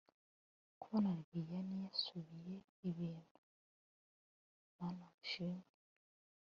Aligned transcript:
kubona 0.81 1.09
lilian 1.29 1.69
yasubiye 1.83 2.55
ibuntu, 2.89 3.37
mana 4.77 5.05
ushimwe!! 5.21 5.69